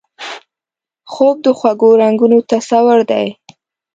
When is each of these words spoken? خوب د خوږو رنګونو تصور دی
خوب 1.11 1.35
د 1.45 1.47
خوږو 1.57 1.89
رنګونو 2.01 2.37
تصور 2.51 2.99
دی 3.11 3.27